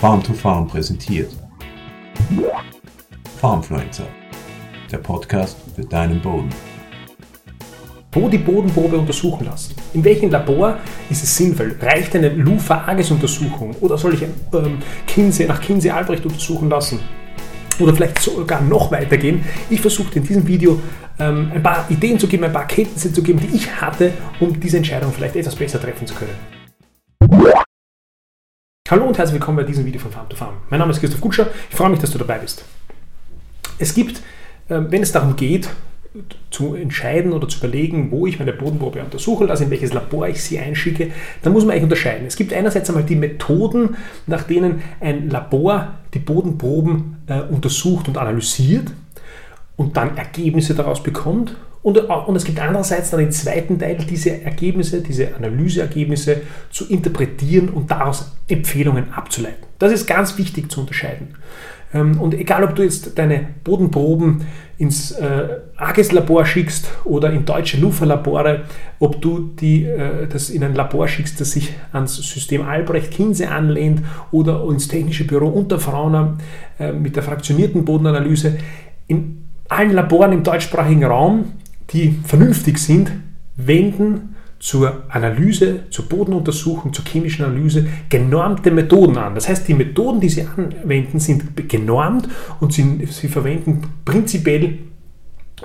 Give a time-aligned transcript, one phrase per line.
[0.00, 1.32] Farm to Farm präsentiert.
[3.40, 4.06] Farmfluencer,
[4.92, 6.50] der Podcast für deinen Boden.
[8.12, 9.74] Wo die Bodenprobe untersuchen lassen.
[9.94, 10.76] In welchem Labor
[11.10, 11.76] ist es sinnvoll?
[11.82, 17.00] Reicht eine Lufa-Agis-Untersuchung oder soll ich ähm, Kinsey nach Kinsey-Albrecht untersuchen lassen?
[17.80, 19.44] Oder vielleicht sogar noch weitergehen.
[19.68, 20.80] Ich versuche in diesem Video
[21.18, 24.60] ähm, ein paar Ideen zu geben, ein paar Kenntnisse zu geben, die ich hatte, um
[24.60, 26.57] diese Entscheidung vielleicht etwas besser treffen zu können.
[28.90, 30.54] Hallo und herzlich willkommen bei diesem Video von Farm to Farm.
[30.70, 31.48] Mein Name ist Christoph Gutscher.
[31.68, 32.64] Ich freue mich, dass du dabei bist.
[33.78, 34.22] Es gibt,
[34.70, 35.68] ähm, wenn es darum geht,
[36.50, 40.42] zu entscheiden oder zu überlegen, wo ich meine Bodenprobe untersuchen lasse, in welches Labor ich
[40.42, 41.10] sie einschicke,
[41.42, 42.26] dann muss man eigentlich unterscheiden.
[42.26, 48.16] Es gibt einerseits einmal die Methoden, nach denen ein Labor die Bodenproben äh, untersucht und
[48.16, 48.90] analysiert
[49.76, 51.54] und dann Ergebnisse daraus bekommt.
[51.88, 56.86] Und, äh, und es gibt andererseits dann den zweiten Teil, diese Ergebnisse, diese Analyseergebnisse zu
[56.86, 59.66] interpretieren und daraus Empfehlungen abzuleiten.
[59.78, 61.28] Das ist ganz wichtig zu unterscheiden.
[61.94, 64.42] Ähm, und egal, ob du jetzt deine Bodenproben
[64.76, 68.64] ins äh, AGES-Labor schickst oder in deutsche Lufa-Labore,
[68.98, 74.02] ob du die, äh, das in ein Labor schickst, das sich ans System Albrecht-Kinse anlehnt
[74.30, 76.36] oder ins technische Büro Unterfrauner
[76.78, 78.58] äh, mit der fraktionierten Bodenanalyse,
[79.06, 81.52] in allen Laboren im deutschsprachigen Raum,
[81.92, 83.10] die vernünftig sind,
[83.56, 89.34] wenden zur Analyse, zur Bodenuntersuchung, zur chemischen Analyse genormte Methoden an.
[89.34, 92.28] Das heißt, die Methoden, die sie anwenden, sind genormt
[92.60, 94.78] und sie, sie verwenden prinzipiell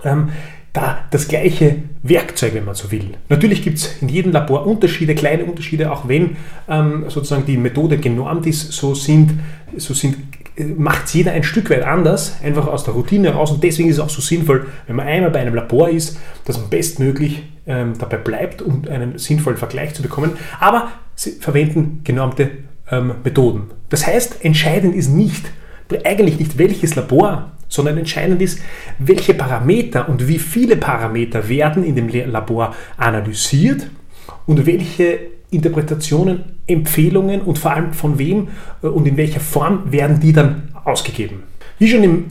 [0.04, 0.30] ähm,
[0.74, 3.12] da das gleiche Werkzeug, wenn man so will.
[3.30, 6.36] Natürlich gibt es in jedem Labor Unterschiede, kleine Unterschiede, auch wenn
[6.68, 9.34] ähm, sozusagen die Methode genormt ist, so sind,
[9.78, 10.18] so sind
[10.58, 13.52] macht es jeder ein Stück weit anders, einfach aus der Routine heraus.
[13.52, 16.60] Und deswegen ist es auch so sinnvoll, wenn man einmal bei einem Labor ist, dass
[16.60, 20.38] man bestmöglich ähm, dabei bleibt, um einen sinnvollen Vergleich zu bekommen.
[20.60, 22.52] Aber sie verwenden genormte
[22.92, 23.72] ähm, Methoden.
[23.90, 25.46] Das heißt, entscheidend ist nicht,
[26.06, 28.60] eigentlich nicht welches Labor, sondern entscheidend ist,
[29.00, 33.88] welche Parameter und wie viele Parameter werden in dem Labor analysiert
[34.46, 38.50] und welche Interpretationen, Empfehlungen und vor allem von wem
[38.82, 41.44] äh, und in welcher Form werden die dann ausgegeben.
[41.80, 42.26] Wie schon im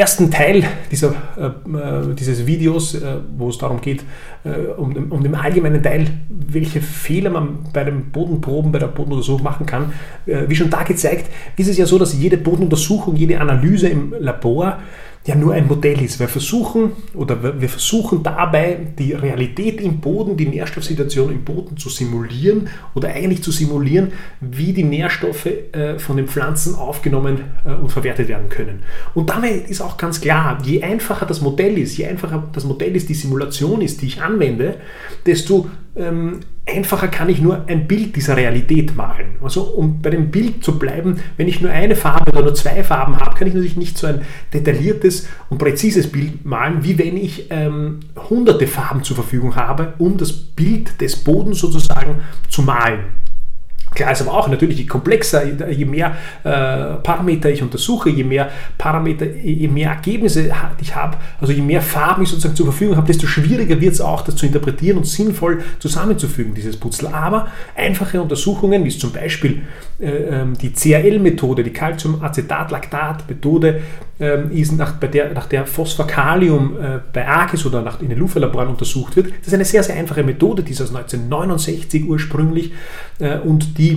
[0.00, 4.02] ersten Teil dieser, äh, äh dieses Videos, äh, wo es darum geht,
[4.44, 9.42] äh, um, um, den allgemeinen Teil, welche Fehler man bei den Bodenproben, bei der Bodenuntersuchung
[9.42, 9.92] machen kann,
[10.26, 14.14] äh, wie schon da gezeigt, ist es ja so, dass jede Bodenuntersuchung, jede Analyse im
[14.18, 14.78] Labor
[15.26, 16.18] ja nur ein Modell ist.
[16.18, 21.90] Wir versuchen oder wir versuchen dabei die Realität im Boden, die Nährstoffsituation im Boden zu
[21.90, 27.90] simulieren oder eigentlich zu simulieren, wie die Nährstoffe äh, von den Pflanzen aufgenommen äh, und
[27.90, 28.82] verwertet werden können.
[29.14, 32.96] Und damit ist auch ganz klar, je einfacher das Modell ist, je einfacher das Modell
[32.96, 34.76] ist, die Simulation ist, die ich anwende,
[35.26, 39.36] desto ähm, einfacher kann ich nur ein Bild dieser Realität malen.
[39.42, 42.84] Also um bei dem Bild zu bleiben, wenn ich nur eine Farbe oder nur zwei
[42.84, 44.22] Farben habe, kann ich natürlich nicht so ein
[44.54, 50.16] detailliertes und präzises Bild malen, wie wenn ich ähm, hunderte Farben zur Verfügung habe, um
[50.16, 53.00] das Bild des Bodens sozusagen zu malen.
[54.00, 58.48] Klar ist aber auch natürlich, je komplexer, je mehr äh, Parameter ich untersuche, je mehr
[58.78, 60.50] Parameter, je mehr Ergebnisse
[60.80, 64.00] ich habe, also je mehr Farben ich sozusagen zur Verfügung habe, desto schwieriger wird es
[64.00, 67.08] auch, das zu interpretieren und sinnvoll zusammenzufügen, dieses Putzel.
[67.08, 69.64] Aber einfache Untersuchungen, wie zum Beispiel
[70.00, 73.82] äh, ähm, die CAL-Methode, die Calciumacetat-Lactat-Methode,
[74.20, 78.18] äh, ist nach, bei der, nach der Phosphokalium äh, bei AGES oder nach, in den
[78.18, 79.28] Lufa-Laboren untersucht wird.
[79.38, 82.72] Das ist eine sehr, sehr einfache Methode, die ist aus 1969 ursprünglich
[83.18, 83.89] äh, und die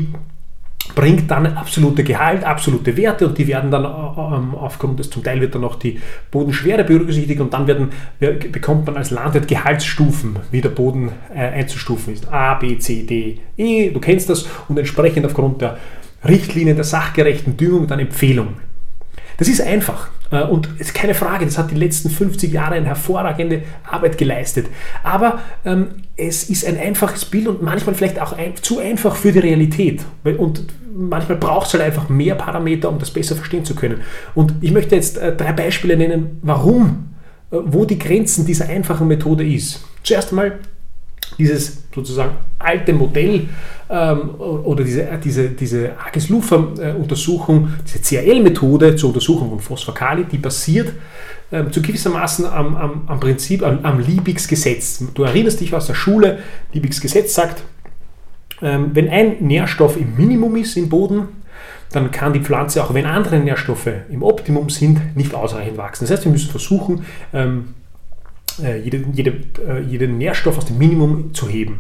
[0.96, 5.40] bringt dann absolute Gehalt, absolute Werte und die werden dann ähm, aufgrund des, zum Teil
[5.40, 6.00] wird dann noch die
[6.30, 7.90] Bodenschwere berücksichtigt und dann werden,
[8.20, 12.31] bekommt man als Landwirt Gehaltsstufen, wie der Boden äh, einzustufen ist.
[12.31, 15.78] A, B, C, D, E, du kennst das und entsprechend aufgrund der
[16.28, 18.56] Richtlinien der sachgerechten Düngung dann Empfehlungen.
[19.38, 22.76] Das ist einfach äh, und es ist keine Frage, das hat die letzten 50 Jahre
[22.76, 24.68] eine hervorragende Arbeit geleistet.
[25.04, 29.32] Aber ähm, es ist ein einfaches Bild und manchmal vielleicht auch ein, zu einfach für
[29.32, 30.04] die Realität.
[30.24, 34.02] Und manchmal braucht es halt einfach mehr Parameter, um das besser verstehen zu können.
[34.36, 37.16] Und ich möchte jetzt äh, drei Beispiele nennen, warum,
[37.52, 39.84] äh, wo die Grenzen dieser einfachen Methode ist.
[40.04, 40.60] Zuerst einmal
[41.38, 43.48] dieses sozusagen alte Modell
[43.89, 50.94] ähm, oder diese, diese, diese Arges-Lufer-Untersuchung, diese CAL-Methode zur Untersuchung von Phosphokali, die basiert
[51.51, 55.04] ähm, zu gewissermaßen am, am, am Prinzip, am, am Liebigs Gesetz.
[55.13, 56.39] Du erinnerst dich aus der Schule,
[56.74, 57.63] Liebigs Gesetz sagt,
[58.62, 61.27] ähm, wenn ein Nährstoff im Minimum ist im Boden,
[61.92, 66.06] dann kann die Pflanze, auch wenn andere Nährstoffe im Optimum sind, nicht ausreichend wachsen.
[66.06, 67.75] Das heißt, wir müssen versuchen, ähm,
[68.62, 69.32] äh, jede, jede,
[69.68, 71.80] äh, jeden Nährstoff aus dem Minimum zu heben.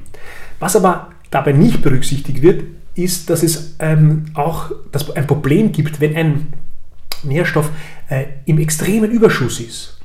[0.59, 2.63] Was aber dabei nicht berücksichtigt wird,
[2.95, 6.53] ist, dass es ähm, auch dass ein Problem gibt, wenn ein
[7.23, 7.69] Nährstoff
[8.09, 9.99] äh, im extremen Überschuss ist.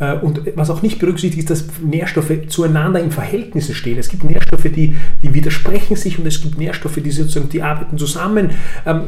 [0.00, 3.98] Äh, und was auch nicht berücksichtigt ist, dass Nährstoffe zueinander im Verhältnis stehen.
[3.98, 7.98] Es gibt Nährstoffe, die, die widersprechen sich und es gibt Nährstoffe, die sozusagen, die arbeiten
[7.98, 8.50] zusammen.
[8.86, 9.02] Ähm,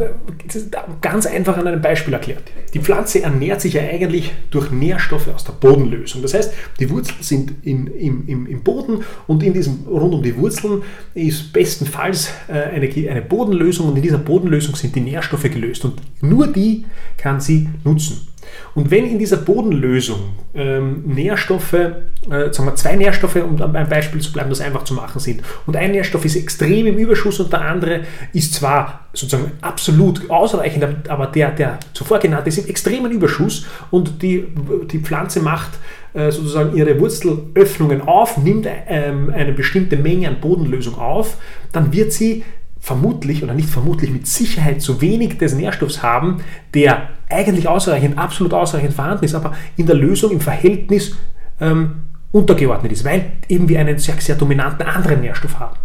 [1.00, 2.42] ganz einfach an einem Beispiel erklärt.
[2.74, 6.22] Die Pflanze ernährt sich ja eigentlich durch Nährstoffe aus der Bodenlösung.
[6.22, 10.22] Das heißt, die Wurzeln sind in, im, im, im Boden und in diesem, rund um
[10.22, 10.82] die Wurzeln
[11.14, 16.00] ist bestenfalls äh, eine, eine Bodenlösung und in dieser Bodenlösung sind die Nährstoffe gelöst und
[16.20, 16.84] nur die
[17.16, 18.31] kann sie nutzen.
[18.74, 20.20] Und wenn in dieser Bodenlösung
[20.54, 21.92] ähm, Nährstoffe, äh,
[22.26, 25.76] sagen wir zwei Nährstoffe, um ein Beispiel zu bleiben, das einfach zu machen sind, und
[25.76, 28.00] ein Nährstoff ist extrem im Überschuss und der andere
[28.32, 34.22] ist zwar sozusagen absolut ausreichend, aber der, der zuvor genannte ist im extremen Überschuss und
[34.22, 34.46] die,
[34.90, 35.72] die Pflanze macht
[36.14, 41.36] äh, sozusagen ihre Wurzelöffnungen auf, nimmt ähm, eine bestimmte Menge an Bodenlösung auf,
[41.72, 42.44] dann wird sie
[42.82, 46.42] vermutlich oder nicht vermutlich mit Sicherheit zu wenig des Nährstoffs haben,
[46.74, 51.16] der eigentlich ausreichend, absolut ausreichend vorhanden ist, aber in der Lösung im Verhältnis
[51.60, 52.02] ähm,
[52.32, 55.76] untergeordnet ist, weil eben wir einen sehr, sehr dominanten anderen Nährstoff haben.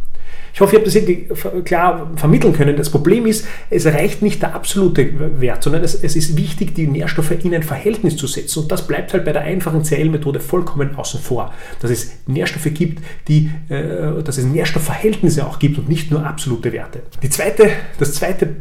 [0.57, 2.75] Ich hoffe, ich habe das irgendwie klar vermitteln können.
[2.75, 6.87] Das Problem ist, es reicht nicht der absolute Wert, sondern es, es ist wichtig, die
[6.87, 8.63] Nährstoffe in ein Verhältnis zu setzen.
[8.63, 11.53] Und das bleibt halt bei der einfachen CL-Methode vollkommen außen vor.
[11.79, 16.73] Dass es Nährstoffe gibt, die, äh, dass es Nährstoffverhältnisse auch gibt und nicht nur absolute
[16.73, 17.03] Werte.
[17.21, 17.69] Die zweite,
[17.99, 18.55] das zweite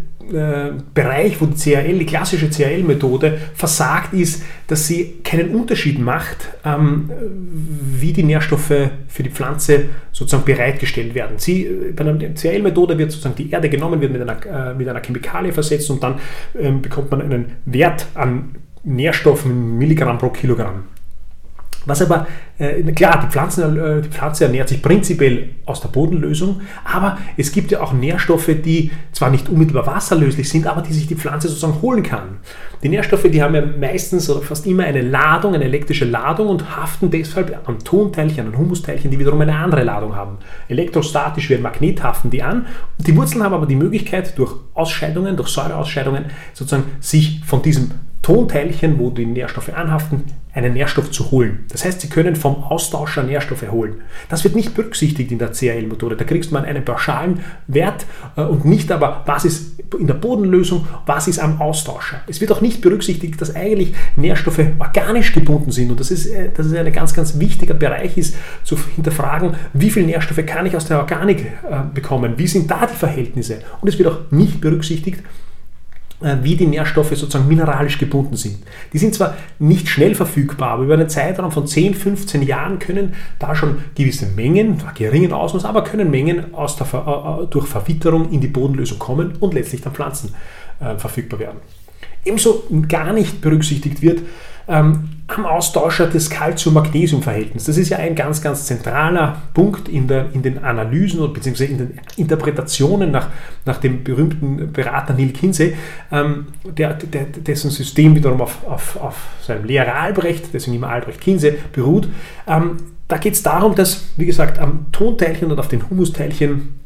[0.94, 7.10] Bereich, wo die CRL, die klassische CRL-Methode versagt, ist, dass sie keinen Unterschied macht, ähm,
[8.00, 8.72] wie die Nährstoffe
[9.08, 11.38] für die Pflanze sozusagen bereitgestellt werden.
[11.38, 14.88] Sie, äh, bei einer CRL-Methode wird sozusagen die Erde genommen, wird mit einer, äh, mit
[14.88, 16.16] einer Chemikalie versetzt und dann
[16.58, 20.84] ähm, bekommt man einen Wert an Nährstoffen Milligramm pro Kilogramm.
[21.86, 22.26] Was aber,
[22.58, 27.52] äh, klar, die, Pflanzen, äh, die Pflanze ernährt sich prinzipiell aus der Bodenlösung, aber es
[27.52, 31.48] gibt ja auch Nährstoffe, die zwar nicht unmittelbar wasserlöslich sind, aber die sich die Pflanze
[31.48, 32.38] sozusagen holen kann.
[32.82, 36.76] Die Nährstoffe, die haben ja meistens oder fast immer eine Ladung, eine elektrische Ladung und
[36.76, 40.38] haften deshalb an Tonteilchen, an Humusteilchen, die wiederum eine andere Ladung haben.
[40.68, 42.66] Elektrostatisch wie ein Magnet haften die an.
[42.98, 47.90] Die Wurzeln haben aber die Möglichkeit, durch Ausscheidungen, durch Säureausscheidungen, sozusagen sich von diesem
[48.26, 51.64] Tonteilchen, wo die Nährstoffe anhaften, einen Nährstoff zu holen.
[51.68, 54.00] Das heißt, Sie können vom Austauscher Nährstoffe holen.
[54.28, 56.16] Das wird nicht berücksichtigt in der CAL-Methode.
[56.16, 57.38] Da kriegst man einen pauschalen
[57.68, 58.04] Wert
[58.36, 62.20] äh, und nicht aber, was ist in der Bodenlösung, was ist am Austauscher.
[62.26, 66.50] Es wird auch nicht berücksichtigt, dass eigentlich Nährstoffe organisch gebunden sind und das ist, äh,
[66.52, 68.34] das ist ein ganz, ganz wichtiger Bereich ist,
[68.64, 72.88] zu hinterfragen, wie viele Nährstoffe kann ich aus der Organik äh, bekommen, wie sind da
[72.92, 73.58] die Verhältnisse.
[73.80, 75.22] Und es wird auch nicht berücksichtigt,
[76.20, 78.58] wie die Nährstoffe sozusagen mineralisch gebunden sind.
[78.92, 83.14] Die sind zwar nicht schnell verfügbar, aber über einen Zeitraum von 10, 15 Jahren können
[83.38, 88.30] da schon gewisse Mengen, geringen Ausmaß, aber können Mengen aus der, äh, äh, durch Verwitterung
[88.30, 90.34] in die Bodenlösung kommen und letztlich dann Pflanzen
[90.80, 91.58] äh, verfügbar werden.
[92.24, 94.22] Ebenso gar nicht berücksichtigt wird,
[94.68, 97.66] ähm, am Austauscher des Calcium-Magnesium-Verhältnisses.
[97.66, 101.72] Das ist ja ein ganz, ganz zentraler Punkt in, der, in den Analysen oder beziehungsweise
[101.72, 103.30] in den Interpretationen nach,
[103.64, 105.74] nach dem berühmten Berater Neil Kinsey,
[106.12, 111.20] ähm, der, der, dessen System wiederum auf, auf, auf seinem Lehrer Albrecht, deswegen immer Albrecht
[111.20, 112.08] Kinsey, beruht.
[112.46, 112.78] Ähm,
[113.08, 116.80] da geht es darum, dass, wie gesagt, am Tonteilchen und auf den Humusteilchen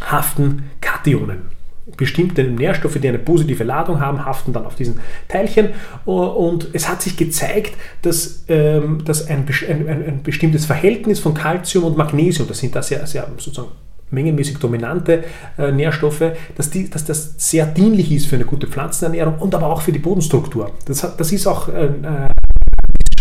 [0.00, 1.54] haften Kationen
[1.96, 5.70] bestimmte Nährstoffe, die eine positive Ladung haben, haften dann auf diesen Teilchen.
[6.04, 11.84] Und es hat sich gezeigt, dass, ähm, dass ein, ein, ein, bestimmtes Verhältnis von Calcium
[11.84, 13.72] und Magnesium, das sind da sehr, sehr sozusagen
[14.10, 15.24] mengenmäßig dominante
[15.58, 16.22] äh, Nährstoffe,
[16.56, 19.92] dass, die, dass das sehr dienlich ist für eine gute Pflanzenernährung und aber auch für
[19.92, 20.70] die Bodenstruktur.
[20.86, 21.88] Das, hat, das ist auch äh,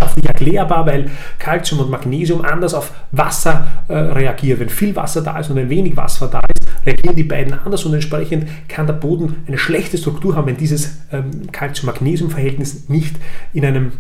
[0.03, 4.59] wissenschaftlich erklärbar, weil Calcium und Magnesium anders auf Wasser äh, reagieren.
[4.59, 6.52] Wenn viel Wasser da ist und wenn wenig Wasser da ist,
[6.85, 10.97] reagieren die beiden anders und entsprechend kann der Boden eine schlechte Struktur haben, wenn dieses
[11.11, 13.15] ähm, Calcium-Magnesium-Verhältnis nicht
[13.53, 13.93] in einem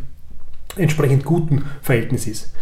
[0.75, 2.53] entsprechend guten Verhältnis ist.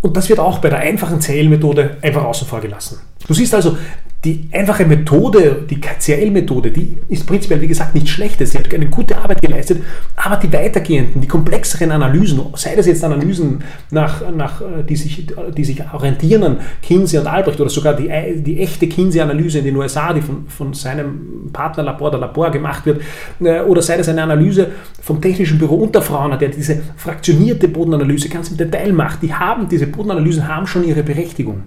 [0.00, 3.00] Und das wird auch bei der einfachen Zählmethode einfach außen vor gelassen.
[3.26, 3.78] Du siehst also,
[4.24, 8.44] die einfache Methode, die KCL-Methode, die ist prinzipiell, wie gesagt, nicht schlecht.
[8.44, 9.82] Sie hat eine gute Arbeit geleistet,
[10.16, 15.26] aber die weitergehenden, die komplexeren Analysen, sei das jetzt Analysen, nach, nach, die, sich,
[15.56, 18.08] die sich orientieren an Kinsey und Albrecht oder sogar die,
[18.42, 23.02] die echte Kinsey-Analyse in den USA, die von, von seinem Partnerlabor, der Labor gemacht wird,
[23.40, 24.68] äh, oder sei das eine Analyse
[25.02, 29.86] vom Technischen Büro Unterfrauen, der diese fraktionierte Bodenanalyse ganz im Detail macht, die haben, diese
[29.86, 31.64] Bodenanalysen haben schon ihre Berechtigung.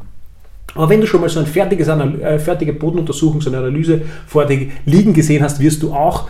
[0.76, 4.68] Aber wenn du schon mal so eine äh, fertige Bodenuntersuchung, so eine Analyse vor dir
[4.86, 6.28] liegen gesehen hast, wirst du auch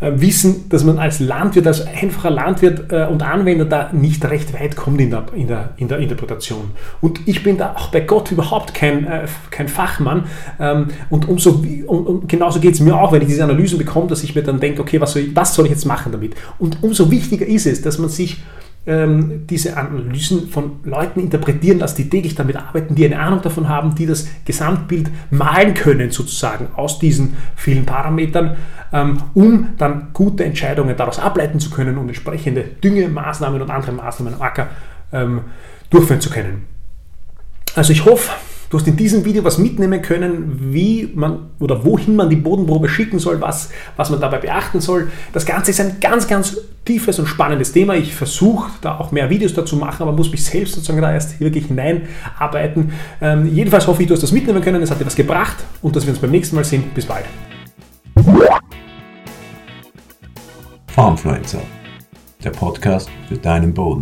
[0.00, 4.54] äh, wissen, dass man als Landwirt, als einfacher Landwirt äh, und Anwender da nicht recht
[4.54, 6.70] weit kommt in der, in der, in der Interpretation.
[7.02, 10.24] Und ich bin da auch bei Gott überhaupt kein, äh, kein Fachmann.
[10.58, 14.06] Ähm, und, umso, und, und genauso geht es mir auch, wenn ich diese Analysen bekomme,
[14.06, 16.34] dass ich mir dann denke, okay, was soll ich, was soll ich jetzt machen damit?
[16.58, 18.38] Und umso wichtiger ist es, dass man sich
[18.86, 23.68] ähm, diese Analysen von Leuten interpretieren lässt, die täglich damit arbeiten, die eine Ahnung davon
[23.68, 28.56] haben, die das Gesamtbild malen können, sozusagen aus diesen vielen Parametern,
[28.92, 34.34] ähm, um dann gute Entscheidungen daraus ableiten zu können und entsprechende Düngemaßnahmen und andere Maßnahmen
[34.34, 34.68] am Acker
[35.12, 35.42] ähm,
[35.90, 36.64] durchführen zu können.
[37.74, 38.30] Also ich hoffe,
[38.70, 42.88] Du hast in diesem Video was mitnehmen können, wie man oder wohin man die Bodenprobe
[42.88, 45.10] schicken soll, was, was man dabei beachten soll.
[45.32, 47.96] Das Ganze ist ein ganz, ganz tiefes und spannendes Thema.
[47.96, 51.40] Ich versuche da auch mehr Videos dazu machen, aber muss mich selbst sozusagen da erst
[51.40, 52.92] wirklich hineinarbeiten.
[53.20, 55.96] Ähm, jedenfalls hoffe ich, du hast das mitnehmen können, es hat dir was gebracht und
[55.96, 56.84] dass wir uns beim nächsten Mal sehen.
[56.94, 57.24] Bis bald.
[60.86, 61.62] Farmfluencer,
[62.44, 63.98] der Podcast für deinen Boden.